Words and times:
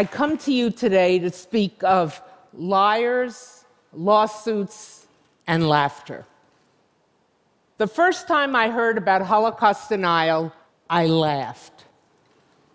I 0.00 0.04
come 0.04 0.38
to 0.38 0.50
you 0.50 0.70
today 0.70 1.18
to 1.18 1.30
speak 1.30 1.84
of 1.84 2.22
liars, 2.54 3.66
lawsuits, 3.92 5.06
and 5.46 5.68
laughter. 5.68 6.24
The 7.76 7.86
first 7.86 8.26
time 8.26 8.56
I 8.56 8.70
heard 8.70 8.96
about 8.96 9.20
Holocaust 9.20 9.90
denial, 9.90 10.54
I 10.88 11.04
laughed. 11.04 11.84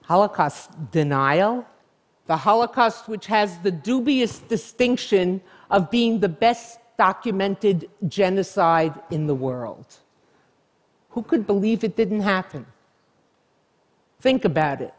Holocaust 0.03 0.69
denial? 0.91 1.65
The 2.27 2.37
Holocaust, 2.37 3.07
which 3.07 3.25
has 3.25 3.57
the 3.57 3.71
dubious 3.71 4.37
distinction 4.37 5.41
of 5.71 5.89
being 5.89 6.19
the 6.19 6.29
best 6.29 6.77
documented 6.95 7.89
genocide 8.07 8.93
in 9.09 9.25
the 9.25 9.33
world. 9.33 9.87
Who 11.09 11.23
could 11.23 11.47
believe 11.47 11.83
it 11.83 11.95
didn't 11.95 12.21
happen? 12.21 12.67
Think 14.19 14.45
about 14.45 14.79
it. 14.79 14.93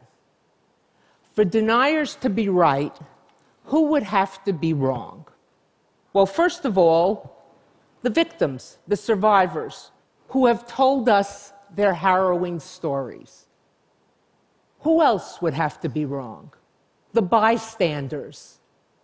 For 1.36 1.44
deniers 1.44 2.16
to 2.22 2.30
be 2.30 2.48
right, 2.48 2.96
who 3.66 3.82
would 3.88 4.04
have 4.04 4.42
to 4.44 4.54
be 4.54 4.72
wrong? 4.72 5.26
Well, 6.14 6.24
first 6.24 6.64
of 6.64 6.78
all, 6.78 7.44
the 8.00 8.08
victims, 8.08 8.78
the 8.88 8.96
survivors, 8.96 9.90
who 10.28 10.46
have 10.46 10.66
told 10.66 11.10
us 11.10 11.52
their 11.74 11.92
harrowing 11.92 12.58
stories. 12.58 13.48
Who 14.80 15.02
else 15.02 15.42
would 15.42 15.52
have 15.52 15.78
to 15.82 15.90
be 15.90 16.06
wrong? 16.06 16.52
The 17.12 17.20
bystanders, 17.20 18.60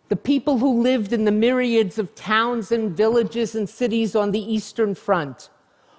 the 0.08 0.16
people 0.16 0.56
who 0.56 0.80
lived 0.80 1.12
in 1.12 1.26
the 1.26 1.32
myriads 1.32 1.98
of 1.98 2.14
towns 2.14 2.72
and 2.72 2.96
villages 2.96 3.54
and 3.54 3.68
cities 3.68 4.16
on 4.16 4.30
the 4.30 4.54
Eastern 4.54 4.94
Front, 4.94 5.50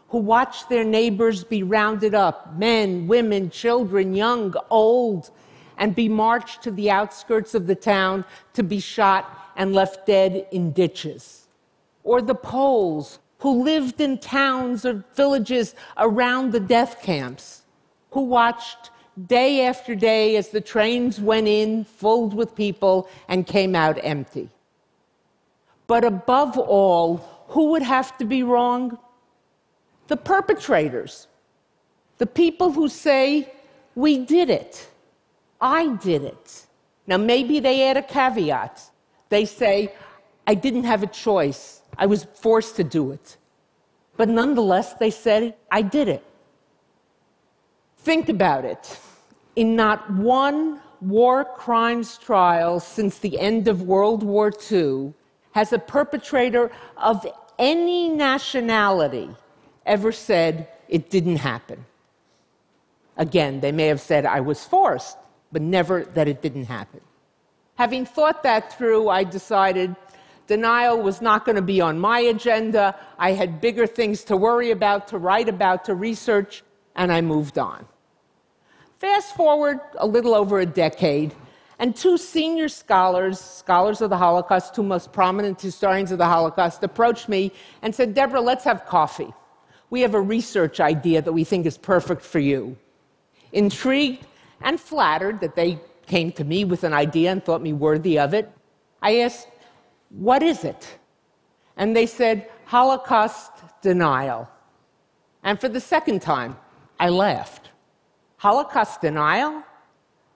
who 0.10 0.18
watched 0.18 0.68
their 0.68 0.84
neighbors 0.84 1.44
be 1.44 1.62
rounded 1.62 2.16
up 2.16 2.58
men, 2.58 3.08
women, 3.08 3.52
children, 3.52 4.16
young, 4.16 4.56
old 4.72 5.30
and 5.84 5.94
be 5.94 6.08
marched 6.08 6.64
to 6.64 6.72
the 6.72 6.90
outskirts 6.90 7.54
of 7.54 7.68
the 7.68 7.76
town 7.76 8.24
to 8.54 8.64
be 8.64 8.80
shot 8.80 9.52
and 9.58 9.74
left 9.74 10.06
dead 10.06 10.48
in 10.50 10.72
ditches. 10.72 11.50
Or 12.06 12.22
the 12.22 12.36
Poles 12.36 13.20
who 13.40 13.62
lived 13.66 14.00
in 14.00 14.18
towns 14.18 14.86
or 14.86 15.04
villages 15.14 15.76
around 15.98 16.54
the 16.54 16.60
death 16.62 17.02
camps, 17.02 17.64
who 18.12 18.22
watched 18.22 18.92
day 19.28 19.66
after 19.66 19.94
day 19.94 20.38
as 20.38 20.48
the 20.48 20.62
trains 20.62 21.20
went 21.20 21.50
in 21.50 21.84
filled 21.84 22.34
with 22.34 22.56
people 22.56 23.10
and 23.28 23.46
came 23.46 23.76
out 23.76 24.00
empty. 24.04 24.48
But 25.88 26.06
above 26.06 26.58
all, 26.58 27.18
who 27.50 27.72
would 27.72 27.84
have 27.84 28.18
to 28.20 28.26
be 28.26 28.42
wrong? 28.42 28.98
The 30.08 30.16
perpetrators, 30.16 31.28
the 32.20 32.26
people 32.26 32.72
who 32.72 32.88
say, 32.88 33.52
We 33.96 34.24
did 34.24 34.50
it, 34.50 34.88
I 35.64 35.96
did 35.96 36.24
it. 36.24 36.68
Now, 37.08 37.18
maybe 37.18 37.62
they 37.62 37.88
add 37.88 37.96
a 37.96 38.04
caveat. 38.04 38.82
They 39.30 39.46
say, 39.46 39.94
I 40.46 40.56
didn't 40.56 40.84
have 40.84 41.04
a 41.04 41.08
choice, 41.08 41.82
I 41.98 42.06
was 42.06 42.26
forced 42.36 42.76
to 42.76 42.84
do 42.84 43.12
it. 43.12 43.38
But 44.18 44.28
nonetheless, 44.30 44.94
they 44.96 45.10
said, 45.10 45.56
I 45.72 45.82
did 45.82 46.10
it. 46.10 46.24
Think 47.98 48.28
about 48.28 48.66
it. 48.66 49.00
In 49.56 49.76
not 49.76 50.12
one 50.12 50.82
war 51.00 51.46
crimes 51.46 52.18
trial 52.18 52.80
since 52.80 53.20
the 53.20 53.40
end 53.40 53.68
of 53.70 53.84
World 53.84 54.22
War 54.22 54.52
II 54.72 55.14
has 55.54 55.72
a 55.72 55.80
perpetrator 55.80 56.72
of 56.98 57.26
any 57.58 58.10
nationality 58.10 59.30
ever 59.86 60.12
said 60.12 60.68
it 60.90 61.10
didn't 61.10 61.38
happen. 61.38 61.86
Again, 63.18 63.62
they 63.62 63.72
may 63.72 63.88
have 63.88 64.02
said 64.02 64.26
I 64.26 64.42
was 64.42 64.66
forced, 64.66 65.18
but 65.54 65.62
never 65.62 66.04
that 66.16 66.28
it 66.28 66.42
didn't 66.42 66.66
happen. 66.66 67.00
Having 67.76 68.08
thought 68.08 68.44
that 68.44 68.78
through, 68.78 69.08
I 69.08 69.24
decided 69.24 69.96
denial 70.48 71.02
was 71.02 71.22
not 71.22 71.46
going 71.46 71.56
to 71.56 71.62
be 71.62 71.80
on 71.80 71.98
my 71.98 72.20
agenda. 72.20 72.96
I 73.18 73.32
had 73.32 73.62
bigger 73.62 73.88
things 73.88 74.24
to 74.26 74.36
worry 74.36 74.72
about, 74.72 75.08
to 75.10 75.18
write 75.18 75.48
about, 75.48 75.86
to 75.86 75.96
research, 75.96 76.64
and 76.96 77.12
I 77.14 77.22
moved 77.22 77.58
on. 77.58 77.86
Fast 78.98 79.36
forward 79.36 79.80
a 79.98 80.08
little 80.08 80.34
over 80.36 80.60
a 80.60 80.66
decade, 80.66 81.34
and 81.80 81.96
two 81.96 82.18
senior 82.18 82.70
scholars, 82.70 83.40
scholars 83.40 84.02
of 84.02 84.10
the 84.10 84.18
Holocaust, 84.18 84.76
two 84.76 84.84
most 84.84 85.12
prominent 85.14 85.62
historians 85.62 86.12
of 86.12 86.18
the 86.18 86.26
Holocaust, 86.26 86.84
approached 86.84 87.30
me 87.30 87.52
and 87.82 87.94
said, 87.94 88.14
Deborah, 88.14 88.42
let's 88.42 88.64
have 88.64 88.86
coffee. 88.86 89.34
We 89.90 90.02
have 90.02 90.16
a 90.16 90.22
research 90.22 90.80
idea 90.80 91.22
that 91.22 91.34
we 91.34 91.44
think 91.44 91.66
is 91.66 91.78
perfect 91.78 92.22
for 92.22 92.40
you. 92.40 92.78
Intrigued 93.52 94.26
and 94.62 94.80
flattered 94.80 95.40
that 95.42 95.56
they 95.56 95.80
came 96.08 96.32
to 96.34 96.44
me 96.44 96.66
with 96.66 96.84
an 96.84 96.94
idea 96.94 97.32
and 97.32 97.44
thought 97.44 97.62
me 97.62 97.74
worthy 97.74 98.20
of 98.20 98.34
it, 98.34 98.52
I 99.02 99.20
asked, 99.20 99.48
What 100.10 100.44
is 100.44 100.64
it? 100.64 100.98
And 101.78 101.96
they 101.96 102.06
said, 102.06 102.50
Holocaust 102.66 103.52
denial. 103.82 104.50
And 105.44 105.60
for 105.60 105.70
the 105.70 105.80
second 105.80 106.22
time, 106.22 106.58
I 107.00 107.10
laughed. 107.10 107.72
Holocaust 108.38 109.02
denial? 109.02 109.64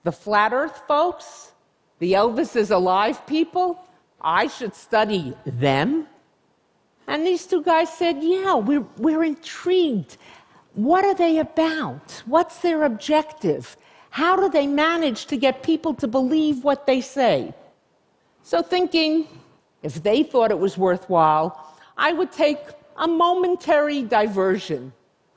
The 0.04 0.12
flat 0.12 0.52
earth 0.52 0.82
folks? 0.86 1.52
The 1.98 2.12
Elvis 2.12 2.56
is 2.56 2.70
alive 2.70 3.26
people? 3.26 3.84
I 4.20 4.46
should 4.48 4.74
study 4.74 5.34
them? 5.44 6.06
And 7.06 7.26
these 7.26 7.46
two 7.46 7.62
guys 7.62 7.92
said, 7.92 8.22
Yeah, 8.22 8.54
we're, 8.56 8.86
we're 8.98 9.24
intrigued. 9.24 10.16
What 10.74 11.04
are 11.04 11.14
they 11.14 11.38
about? 11.38 12.22
What's 12.26 12.58
their 12.58 12.84
objective? 12.84 13.76
How 14.10 14.36
do 14.36 14.48
they 14.48 14.66
manage 14.66 15.26
to 15.26 15.36
get 15.36 15.62
people 15.62 15.94
to 15.94 16.08
believe 16.08 16.64
what 16.64 16.86
they 16.86 17.00
say? 17.00 17.54
So, 18.42 18.62
thinking 18.62 19.28
if 19.82 20.02
they 20.02 20.22
thought 20.22 20.50
it 20.50 20.58
was 20.58 20.76
worthwhile, 20.78 21.76
I 21.96 22.12
would 22.12 22.32
take 22.32 22.58
a 22.96 23.06
momentary 23.06 24.02
diversion 24.02 24.92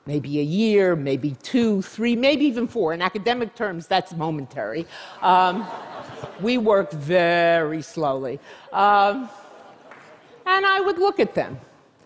maybe 0.06 0.40
a 0.40 0.44
year, 0.44 0.96
maybe 0.96 1.36
two, 1.44 1.82
three, 1.82 2.16
maybe 2.16 2.46
even 2.46 2.68
four. 2.68 2.94
In 2.94 3.02
academic 3.02 3.56
terms, 3.56 3.88
that's 3.88 4.14
momentary. 4.14 4.86
Um, 5.22 5.68
we 6.42 6.58
work 6.58 6.92
very 6.92 7.82
slowly. 7.82 8.40
Um, 8.74 9.30
and 10.46 10.66
I 10.66 10.82
would 10.82 10.98
look 10.98 11.20
at 11.20 11.36
them. 11.36 11.60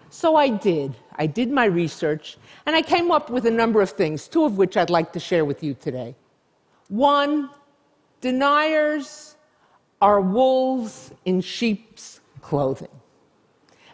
So 0.09 0.35
I 0.35 0.49
did. 0.49 0.95
I 1.15 1.27
did 1.27 1.49
my 1.51 1.65
research, 1.65 2.37
and 2.65 2.75
I 2.75 2.81
came 2.81 3.11
up 3.11 3.29
with 3.29 3.45
a 3.45 3.51
number 3.51 3.81
of 3.81 3.89
things, 3.89 4.27
two 4.27 4.45
of 4.45 4.57
which 4.57 4.77
I'd 4.77 4.89
like 4.89 5.13
to 5.13 5.19
share 5.19 5.45
with 5.45 5.63
you 5.63 5.73
today. 5.73 6.15
One, 6.87 7.49
deniers 8.21 9.35
are 10.01 10.21
wolves 10.21 11.11
in 11.25 11.41
sheep's 11.41 12.19
clothing. 12.41 12.89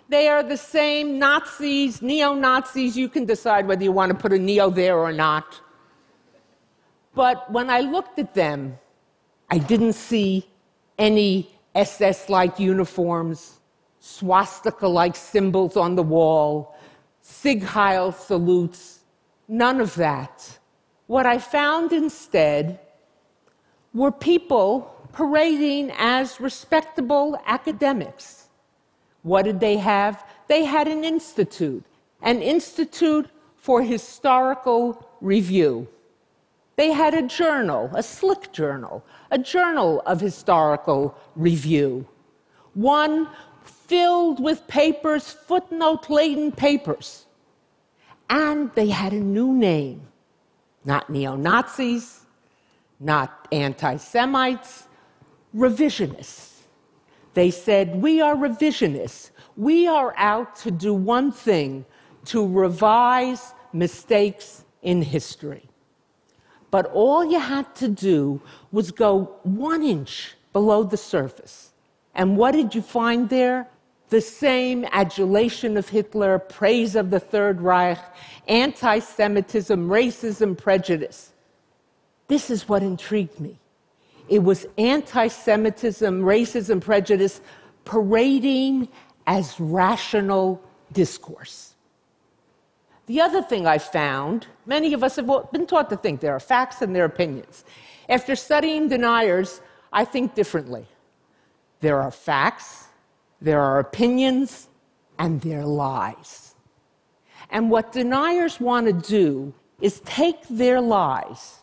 They 0.09 0.27
are 0.27 0.43
the 0.43 0.57
same 0.57 1.17
Nazis, 1.17 2.01
neo 2.01 2.33
Nazis. 2.33 2.97
You 2.97 3.07
can 3.07 3.23
decide 3.23 3.65
whether 3.65 3.83
you 3.83 3.93
want 3.93 4.11
to 4.11 4.17
put 4.17 4.33
a 4.33 4.39
neo 4.39 4.69
there 4.69 4.97
or 4.97 5.13
not. 5.13 5.61
But 7.13 7.49
when 7.49 7.69
I 7.69 7.79
looked 7.79 8.19
at 8.19 8.33
them, 8.33 8.77
I 9.49 9.57
didn't 9.57 9.93
see 9.93 10.47
any 10.97 11.49
SS 11.75 12.29
like 12.29 12.59
uniforms, 12.59 13.59
swastika 13.99 14.87
like 14.87 15.15
symbols 15.15 15.77
on 15.77 15.95
the 15.95 16.03
wall, 16.03 16.75
Sieg 17.21 17.63
Heil 17.63 18.11
salutes, 18.11 19.01
none 19.47 19.79
of 19.79 19.95
that. 19.95 20.59
What 21.11 21.25
I 21.25 21.39
found 21.39 21.91
instead 21.91 22.79
were 23.93 24.13
people 24.13 24.95
parading 25.11 25.91
as 25.97 26.39
respectable 26.39 27.37
academics 27.45 28.47
what 29.23 29.43
did 29.43 29.59
they 29.59 29.75
have? 29.75 30.23
They 30.47 30.63
had 30.63 30.87
an 30.87 31.03
institute, 31.03 31.83
an 32.21 32.41
institute 32.41 33.27
for 33.57 33.83
historical 33.83 35.05
review. 35.19 35.89
They 36.77 36.91
had 36.93 37.13
a 37.13 37.23
journal, 37.23 37.91
a 37.93 38.03
slick 38.03 38.53
journal, 38.53 39.03
a 39.29 39.37
journal 39.37 40.01
of 40.05 40.21
historical 40.21 41.13
review. 41.35 42.07
One 42.73 43.27
filled 43.63 44.41
with 44.41 44.65
papers, 44.67 45.29
footnote 45.29 46.09
laden 46.09 46.53
papers. 46.53 47.25
And 48.29 48.71
they 48.75 48.87
had 48.87 49.11
a 49.11 49.27
new 49.37 49.53
name 49.53 50.07
not 50.85 51.09
neo 51.09 51.35
Nazis, 51.35 52.25
not 52.99 53.47
anti 53.51 53.97
Semites, 53.97 54.87
revisionists. 55.55 56.61
They 57.33 57.51
said, 57.51 58.01
We 58.01 58.21
are 58.21 58.35
revisionists. 58.35 59.31
We 59.57 59.87
are 59.87 60.13
out 60.17 60.55
to 60.57 60.71
do 60.71 60.93
one 60.93 61.31
thing 61.31 61.85
to 62.25 62.47
revise 62.47 63.53
mistakes 63.73 64.63
in 64.81 65.01
history. 65.01 65.69
But 66.71 66.85
all 66.93 67.25
you 67.25 67.39
had 67.39 67.73
to 67.75 67.87
do 67.87 68.41
was 68.71 68.91
go 68.91 69.35
one 69.43 69.83
inch 69.83 70.35
below 70.53 70.83
the 70.83 70.97
surface. 70.97 71.73
And 72.15 72.37
what 72.37 72.51
did 72.51 72.75
you 72.75 72.81
find 72.81 73.29
there? 73.29 73.67
The 74.11 74.19
same 74.19 74.85
adulation 74.91 75.77
of 75.77 75.87
Hitler, 75.87 76.37
praise 76.37 76.97
of 76.97 77.11
the 77.11 77.19
Third 77.19 77.61
Reich, 77.61 77.97
anti 78.45 78.99
Semitism, 78.99 79.87
racism, 79.87 80.57
prejudice. 80.57 81.31
This 82.27 82.49
is 82.49 82.67
what 82.67 82.83
intrigued 82.83 83.39
me. 83.39 83.57
It 84.27 84.43
was 84.43 84.65
anti 84.77 85.29
Semitism, 85.29 86.23
racism, 86.23 86.81
prejudice 86.81 87.39
parading 87.85 88.89
as 89.27 89.57
rational 89.57 90.61
discourse. 90.91 91.75
The 93.05 93.21
other 93.21 93.41
thing 93.41 93.65
I 93.65 93.77
found 93.77 94.45
many 94.65 94.91
of 94.91 95.05
us 95.05 95.15
have 95.15 95.29
been 95.53 95.65
taught 95.65 95.89
to 95.89 95.95
think 95.95 96.19
there 96.19 96.35
are 96.35 96.39
facts 96.41 96.81
and 96.81 96.93
there 96.93 97.03
are 97.03 97.05
opinions. 97.05 97.63
After 98.09 98.35
studying 98.35 98.89
deniers, 98.89 99.61
I 99.93 100.03
think 100.03 100.35
differently. 100.35 100.85
There 101.79 102.01
are 102.01 102.11
facts, 102.11 102.89
there 103.41 103.59
are 103.59 103.79
opinions, 103.79 104.69
and 105.17 105.41
there 105.41 105.61
are 105.61 105.65
lies. 105.65 106.55
And 107.49 107.69
what 107.69 107.91
deniers 107.91 108.59
want 108.59 108.87
to 108.87 108.93
do 108.93 109.53
is 109.81 109.99
take 110.01 110.47
their 110.47 110.79
lies, 110.79 111.59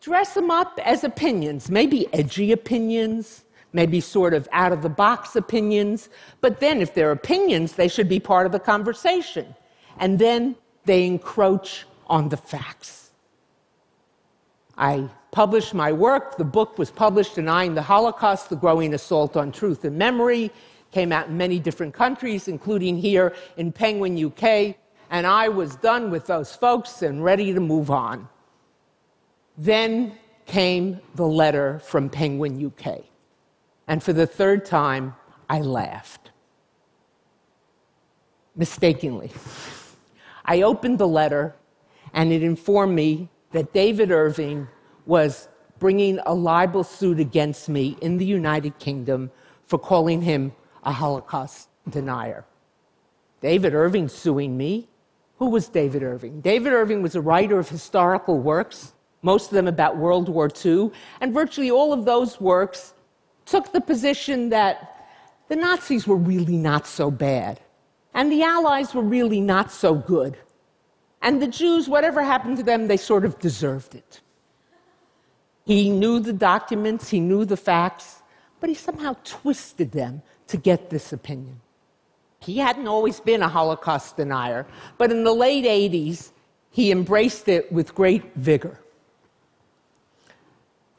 dress 0.00 0.34
them 0.34 0.50
up 0.50 0.78
as 0.84 1.04
opinions, 1.04 1.70
maybe 1.70 2.12
edgy 2.12 2.52
opinions, 2.52 3.44
maybe 3.72 4.00
sort 4.00 4.34
of 4.34 4.48
out 4.52 4.72
of 4.72 4.82
the 4.82 4.88
box 4.88 5.36
opinions, 5.36 6.08
but 6.40 6.60
then 6.60 6.80
if 6.80 6.94
they're 6.94 7.12
opinions, 7.12 7.74
they 7.74 7.88
should 7.88 8.08
be 8.08 8.18
part 8.18 8.46
of 8.46 8.52
the 8.52 8.58
conversation. 8.58 9.54
And 9.98 10.18
then 10.18 10.56
they 10.84 11.06
encroach 11.06 11.86
on 12.08 12.28
the 12.28 12.36
facts. 12.36 13.09
I 14.80 15.06
published 15.30 15.74
my 15.74 15.92
work. 15.92 16.38
The 16.38 16.44
book 16.44 16.78
was 16.78 16.90
published 16.90 17.34
denying 17.34 17.74
the 17.74 17.82
Holocaust, 17.82 18.48
the 18.48 18.56
growing 18.56 18.94
assault 18.94 19.36
on 19.36 19.52
truth 19.52 19.84
and 19.84 19.96
memory. 19.96 20.50
Came 20.90 21.12
out 21.12 21.28
in 21.28 21.36
many 21.36 21.58
different 21.60 21.92
countries, 21.92 22.48
including 22.48 22.96
here 22.96 23.34
in 23.58 23.72
Penguin, 23.72 24.24
UK. 24.24 24.74
And 25.10 25.26
I 25.26 25.48
was 25.48 25.76
done 25.76 26.10
with 26.10 26.26
those 26.26 26.54
folks 26.54 27.02
and 27.02 27.22
ready 27.22 27.52
to 27.52 27.60
move 27.60 27.90
on. 27.90 28.26
Then 29.58 30.14
came 30.46 30.98
the 31.14 31.26
letter 31.26 31.78
from 31.80 32.08
Penguin, 32.08 32.64
UK. 32.64 33.02
And 33.86 34.02
for 34.02 34.14
the 34.14 34.26
third 34.26 34.64
time, 34.64 35.14
I 35.48 35.60
laughed. 35.60 36.30
Mistakenly. 38.56 39.30
I 40.46 40.62
opened 40.62 40.98
the 40.98 41.06
letter, 41.06 41.54
and 42.14 42.32
it 42.32 42.42
informed 42.42 42.94
me 42.94 43.28
that 43.52 43.72
David 43.72 44.10
Irving 44.10 44.68
was 45.06 45.48
bringing 45.78 46.20
a 46.26 46.34
libel 46.34 46.84
suit 46.84 47.18
against 47.18 47.68
me 47.68 47.96
in 48.00 48.18
the 48.18 48.24
United 48.24 48.78
Kingdom 48.78 49.30
for 49.64 49.78
calling 49.78 50.22
him 50.22 50.52
a 50.84 50.92
Holocaust 50.92 51.68
denier. 51.88 52.44
David 53.40 53.74
Irving 53.74 54.08
suing 54.08 54.56
me? 54.56 54.88
Who 55.38 55.48
was 55.48 55.68
David 55.68 56.02
Irving? 56.02 56.42
David 56.42 56.72
Irving 56.72 57.02
was 57.02 57.14
a 57.14 57.20
writer 57.20 57.58
of 57.58 57.68
historical 57.68 58.38
works, 58.38 58.92
most 59.22 59.46
of 59.46 59.54
them 59.54 59.66
about 59.66 59.96
World 59.96 60.28
War 60.28 60.50
II, 60.64 60.90
and 61.20 61.32
virtually 61.32 61.70
all 61.70 61.92
of 61.92 62.04
those 62.04 62.40
works 62.40 62.94
took 63.46 63.72
the 63.72 63.80
position 63.80 64.50
that 64.50 65.06
the 65.48 65.56
Nazis 65.56 66.06
were 66.06 66.16
really 66.16 66.56
not 66.56 66.86
so 66.86 67.10
bad, 67.10 67.58
and 68.14 68.30
the 68.30 68.42
Allies 68.42 68.94
were 68.94 69.02
really 69.02 69.40
not 69.40 69.72
so 69.72 69.94
good. 69.94 70.36
And 71.22 71.40
the 71.40 71.48
Jews, 71.48 71.88
whatever 71.88 72.22
happened 72.22 72.56
to 72.58 72.62
them, 72.62 72.88
they 72.88 72.96
sort 72.96 73.24
of 73.24 73.38
deserved 73.38 73.94
it. 73.94 74.20
He 75.66 75.90
knew 75.90 76.20
the 76.20 76.32
documents, 76.32 77.10
he 77.10 77.20
knew 77.20 77.44
the 77.44 77.56
facts, 77.56 78.22
but 78.58 78.68
he 78.68 78.74
somehow 78.74 79.16
twisted 79.24 79.92
them 79.92 80.22
to 80.48 80.56
get 80.56 80.90
this 80.90 81.12
opinion. 81.12 81.60
He 82.40 82.58
hadn't 82.58 82.88
always 82.88 83.20
been 83.20 83.42
a 83.42 83.48
Holocaust 83.48 84.16
denier, 84.16 84.66
but 84.96 85.10
in 85.10 85.24
the 85.24 85.32
late 85.32 85.64
80s, 85.64 86.30
he 86.70 86.90
embraced 86.90 87.48
it 87.48 87.70
with 87.70 87.94
great 87.94 88.34
vigor. 88.34 88.80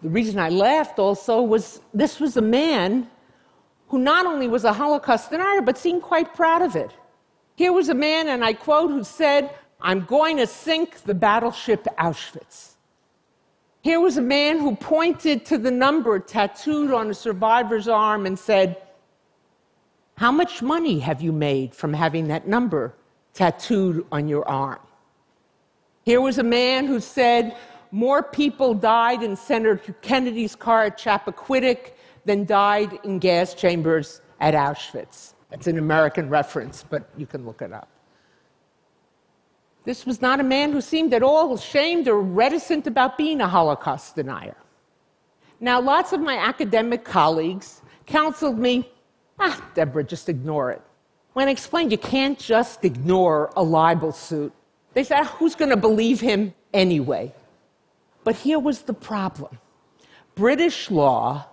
The 0.01 0.09
reason 0.09 0.39
I 0.39 0.49
laughed 0.49 0.99
also 0.99 1.41
was 1.41 1.81
this 1.93 2.19
was 2.19 2.37
a 2.37 2.41
man 2.41 3.07
who 3.89 3.99
not 3.99 4.25
only 4.25 4.47
was 4.47 4.63
a 4.63 4.73
Holocaust 4.73 5.31
denier, 5.31 5.61
but 5.61 5.77
seemed 5.77 6.01
quite 6.01 6.33
proud 6.33 6.61
of 6.61 6.75
it. 6.75 6.91
Here 7.55 7.73
was 7.73 7.89
a 7.89 7.93
man, 7.93 8.27
and 8.29 8.43
I 8.43 8.53
quote, 8.53 8.89
who 8.89 9.03
said, 9.03 9.53
I'm 9.81 10.05
going 10.05 10.37
to 10.37 10.47
sink 10.47 11.01
the 11.03 11.13
battleship 11.13 11.85
Auschwitz. 11.97 12.75
Here 13.81 13.99
was 13.99 14.17
a 14.17 14.21
man 14.21 14.59
who 14.59 14.75
pointed 14.75 15.45
to 15.47 15.57
the 15.57 15.71
number 15.71 16.19
tattooed 16.19 16.91
on 16.91 17.09
a 17.09 17.13
survivor's 17.13 17.87
arm 17.87 18.27
and 18.27 18.37
said, 18.37 18.77
How 20.17 20.31
much 20.31 20.61
money 20.61 20.99
have 20.99 21.21
you 21.21 21.31
made 21.31 21.73
from 21.73 21.93
having 21.93 22.27
that 22.27 22.47
number 22.47 22.93
tattooed 23.33 24.05
on 24.11 24.27
your 24.27 24.47
arm? 24.47 24.79
Here 26.03 26.21
was 26.21 26.37
a 26.37 26.43
man 26.43 26.85
who 26.85 26.99
said, 26.99 27.57
More 27.89 28.21
people 28.21 28.75
died 28.75 29.23
in 29.23 29.35
Senator 29.35 29.93
Kennedy's 30.01 30.55
car 30.55 30.85
at 30.85 30.99
Chappaquiddick 30.99 31.93
than 32.25 32.45
died 32.45 32.99
in 33.03 33.17
gas 33.17 33.55
chambers 33.55 34.21
at 34.39 34.53
Auschwitz. 34.53 35.33
That's 35.49 35.65
an 35.65 35.79
American 35.79 36.29
reference, 36.29 36.85
but 36.87 37.09
you 37.17 37.25
can 37.25 37.45
look 37.45 37.63
it 37.63 37.73
up. 37.73 37.89
This 39.83 40.05
was 40.05 40.21
not 40.21 40.39
a 40.39 40.43
man 40.43 40.71
who 40.71 40.81
seemed 40.81 41.13
at 41.13 41.23
all 41.23 41.53
ashamed 41.53 42.07
or 42.07 42.21
reticent 42.21 42.85
about 42.85 43.17
being 43.17 43.41
a 43.41 43.47
Holocaust 43.47 44.15
denier. 44.15 44.55
Now, 45.59 45.81
lots 45.81 46.13
of 46.13 46.21
my 46.21 46.37
academic 46.37 47.03
colleagues 47.03 47.81
counseled 48.05 48.59
me, 48.59 48.89
ah, 49.39 49.63
Deborah, 49.73 50.03
just 50.03 50.29
ignore 50.29 50.71
it. 50.71 50.81
When 51.33 51.47
I 51.47 51.51
explained 51.51 51.91
you 51.91 51.97
can't 51.97 52.37
just 52.37 52.83
ignore 52.85 53.51
a 53.55 53.63
libel 53.63 54.11
suit, 54.11 54.53
they 54.93 55.03
said, 55.03 55.21
ah, 55.21 55.35
who's 55.37 55.55
going 55.55 55.69
to 55.69 55.77
believe 55.77 56.19
him 56.19 56.53
anyway? 56.73 57.33
But 58.23 58.35
here 58.35 58.59
was 58.59 58.83
the 58.83 58.93
problem 58.93 59.57
British 60.35 60.91
law 60.91 61.47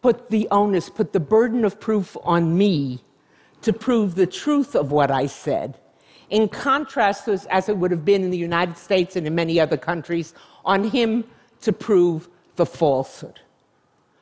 put 0.00 0.30
the 0.30 0.48
onus, 0.50 0.88
put 0.88 1.12
the 1.12 1.20
burden 1.20 1.64
of 1.64 1.80
proof 1.80 2.16
on 2.22 2.56
me 2.56 3.02
to 3.62 3.72
prove 3.72 4.14
the 4.14 4.26
truth 4.26 4.74
of 4.74 4.92
what 4.92 5.10
I 5.10 5.26
said 5.26 5.78
in 6.30 6.48
contrast, 6.48 7.28
as, 7.28 7.46
as 7.46 7.68
it 7.68 7.76
would 7.76 7.90
have 7.90 8.04
been 8.04 8.22
in 8.24 8.30
the 8.30 8.38
United 8.38 8.76
States 8.76 9.16
and 9.16 9.26
in 9.26 9.34
many 9.34 9.60
other 9.60 9.76
countries, 9.76 10.34
on 10.64 10.84
him 10.84 11.24
to 11.60 11.72
prove 11.72 12.28
the 12.56 12.66
falsehood. 12.66 13.40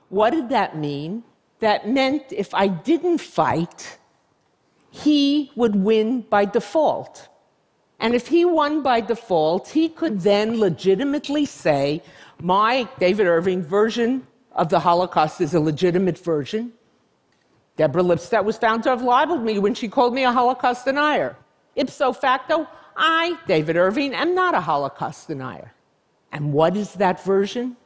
What 0.09 0.31
did 0.31 0.49
that 0.51 0.77
mean? 0.77 1.25
That 1.61 1.89
meant 1.89 2.25
if 2.31 2.55
I 2.55 2.69
didn't 2.69 3.19
fight, 3.19 3.99
he 4.90 5.50
would 5.57 5.76
win 5.76 6.21
by 6.23 6.45
default. 6.45 7.28
And 8.00 8.14
if 8.14 8.28
he 8.28 8.45
won 8.45 8.83
by 8.83 9.00
default, 9.00 9.69
he 9.69 9.88
could 9.88 10.21
then 10.21 10.61
legitimately 10.61 11.47
say, 11.47 12.02
my 12.40 12.88
David 12.99 13.26
Irving 13.26 13.62
version 13.62 14.26
of 14.52 14.69
the 14.69 14.81
Holocaust 14.81 15.40
is 15.40 15.55
a 15.55 15.61
legitimate 15.61 16.19
version. 16.19 16.73
Deborah 17.76 18.02
Lipstadt 18.02 18.45
was 18.45 18.57
found 18.57 18.83
to 18.85 18.90
have 18.90 19.02
libeled 19.02 19.43
me 19.43 19.59
when 19.59 19.75
she 19.75 19.88
called 19.88 20.14
me 20.14 20.25
a 20.25 20.33
Holocaust 20.33 20.85
denier. 20.85 21.37
Ipso 21.76 22.12
facto, 22.12 22.69
I, 22.97 23.38
David 23.47 23.76
Irving, 23.76 24.14
am 24.14 24.35
not 24.35 24.54
a 24.54 24.61
Holocaust 24.61 25.28
denier. 25.28 25.73
And 26.33 26.52
what 26.52 26.76
is 26.76 26.95
that 26.95 27.25
version? 27.25 27.76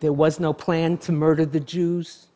There 0.00 0.12
was 0.12 0.38
no 0.38 0.52
plan 0.52 0.98
to 0.98 1.12
murder 1.12 1.46
the 1.46 1.60
Jews. 1.60 2.26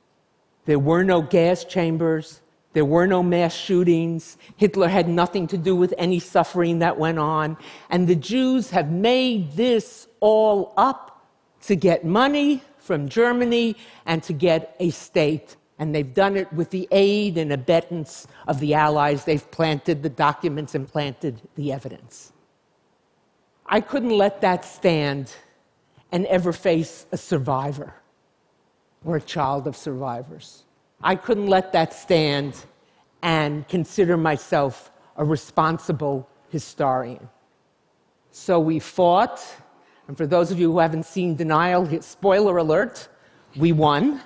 There 0.64 0.78
were 0.78 1.02
no 1.02 1.22
gas 1.22 1.64
chambers. 1.64 2.40
There 2.72 2.84
were 2.84 3.06
no 3.06 3.22
mass 3.22 3.54
shootings. 3.54 4.36
Hitler 4.56 4.88
had 4.88 5.08
nothing 5.08 5.46
to 5.48 5.58
do 5.58 5.74
with 5.74 5.94
any 5.98 6.20
suffering 6.20 6.78
that 6.80 6.98
went 6.98 7.18
on. 7.18 7.56
And 7.90 8.06
the 8.06 8.14
Jews 8.14 8.70
have 8.70 8.90
made 8.90 9.52
this 9.52 10.06
all 10.20 10.74
up 10.76 11.26
to 11.62 11.74
get 11.74 12.04
money 12.04 12.62
from 12.78 13.08
Germany 13.08 13.76
and 14.06 14.22
to 14.22 14.32
get 14.32 14.76
a 14.80 14.90
state 14.90 15.56
and 15.78 15.94
they've 15.94 16.12
done 16.14 16.36
it 16.36 16.52
with 16.52 16.70
the 16.70 16.88
aid 16.90 17.38
and 17.38 17.52
abetance 17.52 18.26
of 18.46 18.60
the 18.60 18.74
Allies. 18.74 19.24
They've 19.24 19.50
planted 19.50 20.02
the 20.02 20.08
documents 20.08 20.74
and 20.74 20.88
planted 20.88 21.40
the 21.54 21.72
evidence. 21.72 22.32
I 23.66 23.80
couldn't 23.80 24.10
let 24.10 24.40
that 24.40 24.64
stand 24.64 25.32
and 26.10 26.26
ever 26.26 26.52
face 26.52 27.06
a 27.12 27.16
survivor 27.16 27.94
or 29.04 29.16
a 29.16 29.20
child 29.20 29.66
of 29.66 29.76
survivors. 29.76 30.64
I 31.02 31.14
couldn't 31.14 31.46
let 31.46 31.72
that 31.72 31.92
stand 31.92 32.64
and 33.22 33.68
consider 33.68 34.16
myself 34.16 34.90
a 35.16 35.24
responsible 35.24 36.28
historian. 36.48 37.28
So 38.30 38.58
we 38.58 38.78
fought, 38.78 39.40
and 40.08 40.16
for 40.16 40.26
those 40.26 40.50
of 40.50 40.58
you 40.58 40.72
who 40.72 40.78
haven't 40.78 41.04
seen 41.04 41.36
Denial, 41.36 42.00
spoiler 42.02 42.56
alert, 42.56 43.08
we 43.56 43.72
won. 43.72 44.20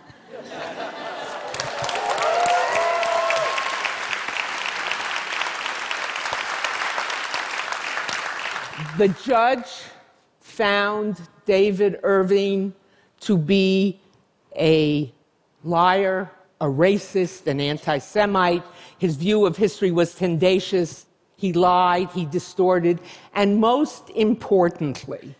The 9.02 9.08
judge 9.08 9.66
found 10.38 11.20
David 11.44 11.98
Irving 12.04 12.72
to 13.22 13.36
be 13.36 13.98
a 14.56 15.12
liar, 15.64 16.30
a 16.60 16.66
racist, 16.66 17.48
an 17.48 17.60
anti 17.60 17.98
Semite. 17.98 18.62
His 19.00 19.16
view 19.16 19.44
of 19.44 19.56
history 19.56 19.90
was 19.90 20.14
tendacious. 20.14 21.06
He 21.34 21.52
lied, 21.52 22.12
he 22.12 22.26
distorted, 22.26 23.00
and 23.34 23.58
most 23.58 24.08
importantly, 24.10 25.34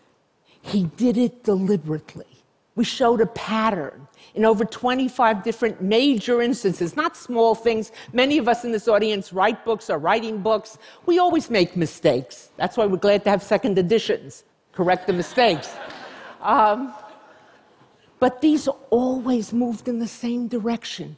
he 0.61 0.83
did 0.97 1.17
it 1.17 1.45
deliberately. 1.45 2.32
We 2.75 2.83
showed 2.83 3.21
a 3.21 3.27
pattern 3.27 4.07
in 4.33 4.45
over 4.45 4.65
25 4.65 5.43
different 5.43 5.81
major 5.81 6.41
instances, 6.41 6.95
not 6.95 7.15
small 7.15 7.53
things. 7.53 7.91
Many 8.13 8.39
of 8.39 8.47
us 8.47 8.65
in 8.65 8.71
this 8.71 8.87
audience 8.87 9.31
write 9.31 9.63
books 9.63 9.89
or 9.89 9.99
writing 9.99 10.39
books. 10.39 10.79
We 11.05 11.19
always 11.19 11.49
make 11.51 11.75
mistakes. 11.77 12.49
That's 12.57 12.75
why 12.75 12.87
we're 12.87 12.97
glad 12.97 13.23
to 13.25 13.29
have 13.29 13.43
second 13.43 13.77
editions, 13.77 14.43
correct 14.71 15.05
the 15.05 15.13
mistakes. 15.13 15.75
Um, 16.41 16.93
but 18.19 18.41
these 18.41 18.67
always 18.89 19.53
moved 19.53 19.87
in 19.87 19.99
the 19.99 20.07
same 20.07 20.47
direction 20.47 21.17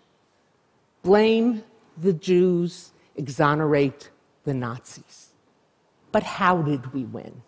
blame 1.06 1.64
the 1.98 2.12
Jews, 2.12 2.92
exonerate 3.16 4.10
the 4.44 4.54
Nazis. 4.54 5.30
But 6.12 6.24
how 6.24 6.64
did 6.64 6.94
we 6.94 7.04
win? 7.06 7.44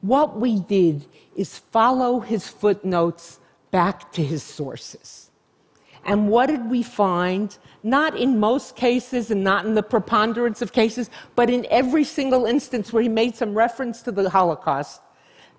What 0.00 0.40
we 0.40 0.60
did 0.60 1.06
is 1.36 1.58
follow 1.58 2.20
his 2.20 2.48
footnotes 2.48 3.38
back 3.70 4.12
to 4.12 4.24
his 4.24 4.42
sources. 4.42 5.30
And 6.04 6.28
what 6.28 6.46
did 6.46 6.70
we 6.70 6.82
find? 6.82 7.56
Not 7.82 8.16
in 8.16 8.40
most 8.40 8.76
cases 8.76 9.30
and 9.30 9.44
not 9.44 9.66
in 9.66 9.74
the 9.74 9.82
preponderance 9.82 10.62
of 10.62 10.72
cases, 10.72 11.10
but 11.36 11.50
in 11.50 11.66
every 11.70 12.04
single 12.04 12.46
instance 12.46 12.92
where 12.92 13.02
he 13.02 13.08
made 13.08 13.36
some 13.36 13.54
reference 13.54 14.00
to 14.02 14.12
the 14.12 14.30
Holocaust, 14.30 15.02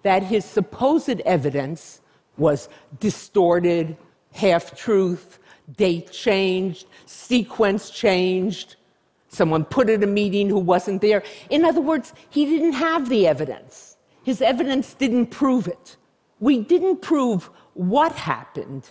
that 0.03 0.23
his 0.23 0.43
supposed 0.43 1.21
evidence 1.21 2.01
was 2.37 2.69
distorted, 2.99 3.95
half 4.33 4.75
truth, 4.75 5.39
date 5.77 6.11
changed, 6.11 6.87
sequence 7.05 7.91
changed, 7.91 8.77
someone 9.29 9.63
put 9.63 9.89
at 9.89 10.03
a 10.03 10.07
meeting 10.07 10.49
who 10.49 10.59
wasn't 10.59 11.01
there. 11.01 11.23
In 11.49 11.63
other 11.63 11.81
words, 11.81 12.13
he 12.29 12.45
didn't 12.45 12.73
have 12.73 13.09
the 13.09 13.27
evidence. 13.27 13.90
His 14.23 14.41
evidence 14.41 14.93
didn't 14.93 15.27
prove 15.27 15.67
it. 15.67 15.97
We 16.39 16.59
didn't 16.59 17.01
prove 17.01 17.49
what 17.73 18.13
happened. 18.13 18.89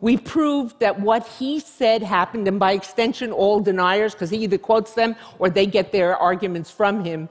We 0.00 0.16
proved 0.16 0.80
that 0.80 1.00
what 1.00 1.26
he 1.26 1.60
said 1.60 2.02
happened, 2.02 2.46
and 2.46 2.58
by 2.58 2.72
extension, 2.72 3.32
all 3.32 3.60
deniers, 3.60 4.12
because 4.12 4.30
he 4.30 4.38
either 4.38 4.58
quotes 4.58 4.92
them 4.94 5.16
or 5.38 5.48
they 5.48 5.66
get 5.66 5.92
their 5.92 6.16
arguments 6.16 6.70
from 6.70 7.04
him, 7.04 7.28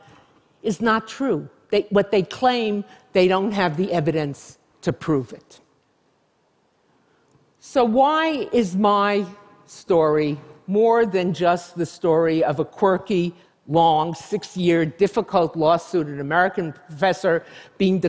is 0.63 0.81
not 0.81 1.07
true. 1.07 1.49
They, 1.69 1.81
what 1.89 2.11
they 2.11 2.23
claim, 2.23 2.83
they 3.11 3.27
don't 3.27 3.51
have 3.51 3.77
the 3.77 3.91
evidence 3.91 4.57
to 4.81 4.93
prove 4.93 5.33
it. 5.33 5.59
So, 7.59 7.83
why 7.83 8.47
is 8.51 8.75
my 8.75 9.25
story 9.65 10.37
more 10.67 11.05
than 11.05 11.33
just 11.33 11.77
the 11.77 11.85
story 11.85 12.43
of 12.43 12.59
a 12.59 12.65
quirky, 12.65 13.33
long, 13.67 14.13
six 14.13 14.57
year, 14.57 14.85
difficult 14.85 15.55
lawsuit, 15.55 16.07
an 16.07 16.19
American 16.19 16.73
professor 16.73 17.45
being, 17.77 18.03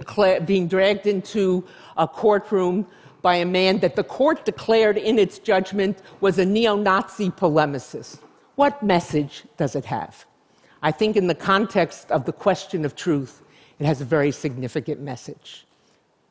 being 0.45 0.69
dragged 0.69 1.07
into 1.07 1.65
a 1.97 2.09
courtroom 2.09 2.87
by 3.23 3.37
a 3.37 3.47
man 3.47 3.79
that 3.79 3.97
the 3.97 4.05
court 4.05 4.45
declared 4.45 4.99
in 4.99 5.19
its 5.19 5.39
judgment 5.39 6.03
was 6.21 6.39
a 6.39 6.45
neo 6.45 6.77
Nazi 6.77 7.31
polemicist? 7.31 8.19
What 8.57 8.83
message 8.83 9.45
does 9.57 9.75
it 9.75 9.87
have? 9.87 10.27
I 10.83 10.91
think, 10.91 11.17
in 11.17 11.27
the 11.29 11.35
context 11.35 12.11
of 12.11 12.27
the 12.27 12.33
question 12.33 12.85
of 12.85 12.95
truth, 12.95 13.43
it 13.79 13.87
has 13.87 14.03
a 14.03 14.05
very 14.05 14.31
significant 14.31 15.01
message. 15.01 15.67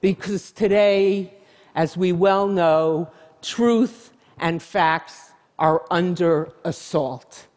Because 0.02 0.52
today, 0.52 1.34
as 1.74 1.98
we 1.98 2.12
well 2.12 2.48
know, 2.48 3.10
truth 3.42 4.14
and 4.38 4.62
facts 4.62 5.32
are 5.58 5.84
under 5.90 6.54
assault. 6.64 7.48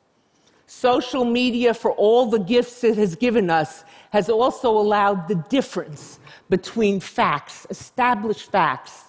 Social 0.79 1.25
media, 1.25 1.73
for 1.73 1.93
all 1.93 2.27
the 2.27 2.39
gifts 2.39 2.85
it 2.85 2.99
has 2.99 3.17
given 3.17 3.49
us, 3.49 3.83
has 4.11 4.29
also 4.29 4.69
allowed 4.69 5.27
the 5.27 5.37
difference 5.49 6.21
between 6.51 7.01
facts, 7.01 7.67
established 7.71 8.51
facts, 8.51 9.05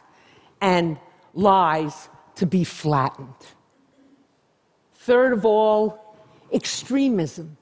and 0.62 0.98
lies 1.34 2.08
to 2.36 2.46
be 2.46 2.64
flattened. 2.64 3.44
Third 4.94 5.34
of 5.34 5.44
all, 5.44 6.16
extremism. 6.54 7.58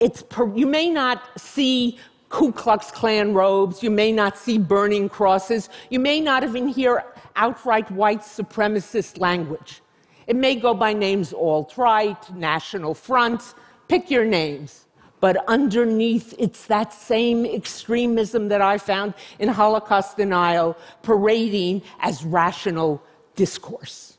It's 0.00 0.22
per, 0.22 0.52
you 0.56 0.66
may 0.66 0.90
not 0.90 1.22
see 1.38 1.96
Ku 2.28 2.50
Klux 2.50 2.90
Klan 2.90 3.34
robes, 3.34 3.84
you 3.84 3.90
may 3.90 4.10
not 4.10 4.36
see 4.36 4.58
burning 4.58 5.08
crosses, 5.08 5.68
you 5.90 6.00
may 6.00 6.20
not 6.20 6.42
even 6.42 6.66
hear 6.66 7.04
outright 7.36 7.88
white 7.92 8.22
supremacist 8.22 9.20
language. 9.20 9.80
It 10.26 10.36
may 10.36 10.56
go 10.56 10.74
by 10.74 10.92
names 10.92 11.32
alt 11.32 11.76
right, 11.76 12.34
National 12.34 12.94
Front, 12.94 13.54
pick 13.88 14.10
your 14.10 14.24
names. 14.24 14.86
But 15.20 15.44
underneath, 15.48 16.34
it's 16.38 16.66
that 16.66 16.94
same 16.94 17.44
extremism 17.44 18.48
that 18.48 18.62
I 18.62 18.78
found 18.78 19.14
in 19.38 19.48
Holocaust 19.48 20.16
denial 20.16 20.76
parading 21.02 21.82
as 22.00 22.24
rational 22.24 23.02
discourse. 23.36 24.16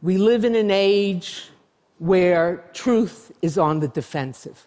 We 0.00 0.18
live 0.18 0.44
in 0.44 0.56
an 0.56 0.72
age 0.72 1.50
where 1.98 2.64
truth 2.72 3.30
is 3.40 3.56
on 3.56 3.78
the 3.78 3.86
defensive. 3.86 4.66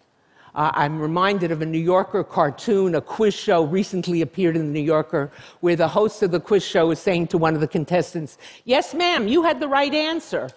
Uh, 0.56 0.72
I'm 0.74 1.02
reminded 1.02 1.52
of 1.52 1.62
a 1.62 1.66
New 1.66 1.80
Yorker 1.80 2.24
cartoon, 2.24 2.96
a 2.96 3.02
quiz 3.02 3.34
show 3.34 3.66
recently 3.66 4.22
appeared 4.22 4.56
in 4.56 4.68
the 4.68 4.72
New 4.72 4.86
Yorker, 4.86 5.30
where 5.60 5.76
the 5.76 5.90
host 5.90 6.24
of 6.24 6.32
the 6.32 6.40
quiz 6.40 6.64
show 6.64 6.92
is 6.92 7.00
saying 7.00 7.28
to 7.28 7.38
one 7.38 7.56
of 7.56 7.62
the 7.62 7.68
contestants, 7.68 8.38
Yes, 8.64 8.94
ma'am, 8.94 9.28
you 9.28 9.44
had 9.44 9.60
the 9.60 9.68
right 9.68 9.94
answer, 9.94 10.50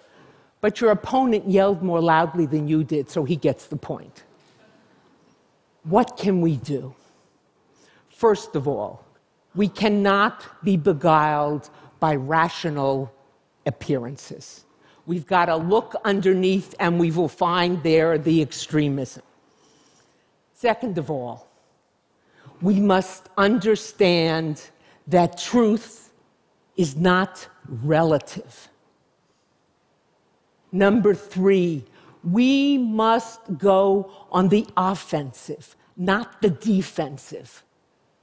but 0.60 0.80
your 0.80 0.92
opponent 0.92 1.50
yelled 1.50 1.82
more 1.82 2.00
loudly 2.00 2.46
than 2.46 2.68
you 2.68 2.84
did, 2.84 3.10
so 3.10 3.24
he 3.24 3.34
gets 3.34 3.66
the 3.66 3.76
point. 3.76 4.22
What 5.82 6.16
can 6.16 6.40
we 6.40 6.56
do? 6.56 6.94
First 8.08 8.54
of 8.54 8.68
all, 8.68 9.04
we 9.56 9.66
cannot 9.66 10.44
be 10.62 10.76
beguiled 10.76 11.70
by 11.98 12.14
rational 12.14 13.12
appearances. 13.66 14.64
We've 15.06 15.26
got 15.26 15.46
to 15.46 15.56
look 15.56 15.96
underneath 16.04 16.76
and 16.78 17.00
we 17.00 17.10
will 17.10 17.28
find 17.28 17.82
there 17.82 18.16
the 18.16 18.42
extremism. 18.42 19.22
Second 20.60 20.98
of 20.98 21.08
all, 21.08 21.46
we 22.60 22.80
must 22.80 23.28
understand 23.36 24.60
that 25.06 25.38
truth 25.38 26.10
is 26.76 26.96
not 26.96 27.46
relative. 27.68 28.68
Number 30.72 31.14
three, 31.14 31.84
we 32.24 32.76
must 32.76 33.56
go 33.56 34.10
on 34.32 34.48
the 34.48 34.66
offensive, 34.76 35.76
not 35.96 36.42
the 36.42 36.50
defensive. 36.50 37.62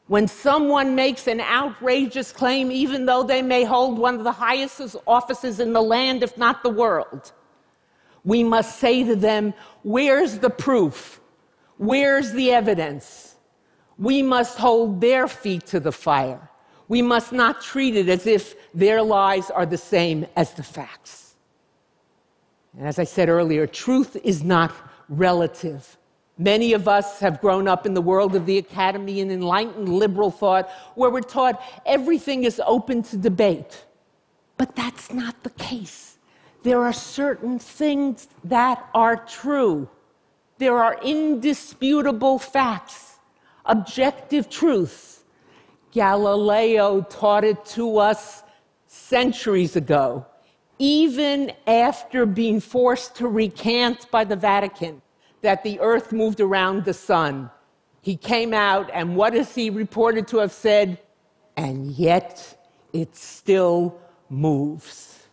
When 0.08 0.27
someone 0.27 0.94
makes 0.94 1.30
an 1.30 1.39
outrageous 1.39 2.34
claim, 2.34 2.70
even 2.70 3.06
though 3.06 3.24
they 3.24 3.44
may 3.44 3.63
hold 3.63 3.98
one 3.98 4.15
of 4.15 4.25
the 4.25 4.34
highest 4.34 4.98
offices 5.08 5.62
in 5.62 5.72
the 5.72 5.82
land, 5.82 6.22
if 6.22 6.38
not 6.38 6.63
the 6.63 6.70
world, 6.70 7.32
we 8.25 8.44
must 8.44 8.77
say 8.77 9.06
to 9.06 9.15
them, 9.15 9.54
Where's 9.84 10.39
the 10.39 10.50
proof? 10.50 11.22
Where's 11.77 12.32
the 12.32 12.51
evidence? 12.51 13.36
We 13.98 14.22
must 14.22 14.58
hold 14.58 15.01
their 15.01 15.27
feet 15.27 15.65
to 15.67 15.79
the 15.79 15.91
fire. 15.91 16.50
We 16.88 17.01
must 17.01 17.32
not 17.32 17.62
treat 17.62 17.96
it 17.96 18.10
as 18.10 18.27
if 18.27 18.55
their 18.74 19.01
lies 19.01 19.50
are 19.50 19.65
the 19.65 19.77
same 19.77 20.25
as 20.36 20.53
the 20.53 20.63
facts. 20.63 21.36
And 22.77 22.88
as 22.88 23.00
I 23.00 23.05
said 23.05 23.29
earlier, 23.29 23.65
truth 23.65 24.17
is 24.24 24.44
not 24.44 24.74
relative. 25.10 25.98
Many 26.38 26.74
of 26.74 26.88
us 26.88 27.20
have 27.22 27.39
grown 27.39 27.67
up 27.67 27.86
in 27.86 27.94
the 27.94 28.01
world 28.01 28.36
of 28.36 28.46
the 28.46 28.58
academy 28.58 29.22
and 29.22 29.32
enlightened 29.32 29.88
liberal 29.88 30.32
thought 30.32 30.70
where 30.96 31.10
we're 31.10 31.22
taught 31.22 31.62
everything 31.86 32.44
is 32.44 32.62
open 32.65 33.03
to 33.03 33.17
debate. 33.17 33.86
But 34.58 34.75
that's 34.75 35.13
not 35.13 35.41
the 35.44 35.51
case. 35.51 36.17
There 36.63 36.82
are 36.84 36.94
certain 36.94 37.60
things 37.60 38.27
that 38.44 38.86
are 38.94 39.17
true. 39.17 39.88
There 40.58 40.78
are 40.78 40.98
indisputable 41.04 42.40
facts, 42.40 43.20
objective 43.66 44.50
truths. 44.50 45.24
Galileo 45.92 47.02
taught 47.02 47.44
it 47.44 47.66
to 47.66 47.98
us 47.98 48.44
centuries 48.88 49.76
ago, 49.76 50.26
even 50.80 51.52
after 51.68 52.26
being 52.26 52.60
forced 52.60 53.16
to 53.16 53.28
recant 53.28 54.10
by 54.12 54.24
the 54.24 54.36
Vatican 54.36 55.02
that 55.42 55.64
the 55.64 55.80
earth 55.80 56.12
moved 56.12 56.40
around 56.40 56.86
the 56.86 56.94
sun. 56.94 57.50
He 58.02 58.16
came 58.16 58.54
out, 58.54 58.90
and 58.94 59.16
what 59.16 59.36
is 59.36 59.54
he 59.56 59.70
reported 59.70 60.28
to 60.30 60.38
have 60.38 60.52
said? 60.52 61.00
And 61.58 61.92
yet 61.92 62.70
it 62.94 63.16
still 63.16 64.00
moves. 64.30 65.28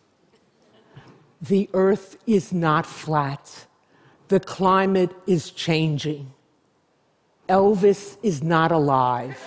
The 1.41 1.69
earth 1.73 2.17
is 2.25 2.53
not 2.53 2.85
flat. 2.85 3.67
The 4.27 4.39
climate 4.39 5.11
is 5.27 5.51
changing. 5.51 6.33
Elvis 7.49 8.17
is 8.23 8.41
not 8.41 8.71
alive. 8.71 9.37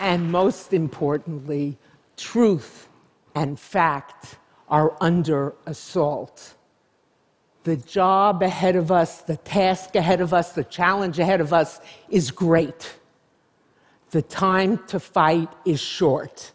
and 0.00 0.30
most 0.30 0.72
importantly, 0.72 1.78
truth 2.16 2.88
and 3.34 3.58
fact 3.58 4.36
are 4.68 4.96
under 5.00 5.54
assault. 5.66 6.54
The 7.64 7.76
job 7.76 8.42
ahead 8.42 8.74
of 8.74 8.90
us, 8.90 9.22
the 9.22 9.36
task 9.36 9.94
ahead 9.94 10.20
of 10.20 10.34
us, 10.34 10.52
the 10.52 10.64
challenge 10.64 11.18
ahead 11.18 11.40
of 11.40 11.52
us 11.52 11.80
is 12.08 12.30
great. 12.30 12.96
The 14.10 14.22
time 14.22 14.78
to 14.88 14.98
fight 14.98 15.48
is 15.64 15.80
short. 15.80 16.52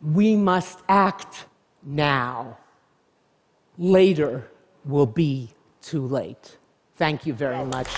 We 0.00 0.36
must 0.36 0.80
act 0.88 1.46
now. 1.82 2.58
Later 3.76 4.48
will 4.84 5.06
be 5.06 5.50
too 5.82 6.06
late. 6.06 6.58
Thank 6.96 7.26
you 7.26 7.34
very 7.34 7.64
much. 7.64 7.88